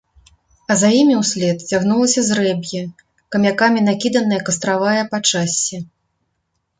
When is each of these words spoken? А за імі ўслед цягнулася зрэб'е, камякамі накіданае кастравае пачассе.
А 0.71 0.75
за 0.83 0.87
імі 0.99 1.15
ўслед 1.17 1.57
цягнулася 1.73 2.23
зрэб'е, 2.29 2.81
камякамі 3.35 3.83
накіданае 3.91 4.39
кастравае 4.49 4.97
пачассе. 5.13 5.77